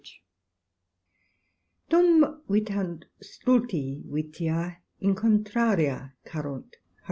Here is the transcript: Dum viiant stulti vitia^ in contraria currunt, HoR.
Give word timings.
Dum 1.89 2.41
viiant 2.49 3.05
stulti 3.23 4.03
vitia^ 4.07 4.77
in 4.99 5.13
contraria 5.13 6.13
currunt, 6.25 6.63
HoR. 6.73 6.79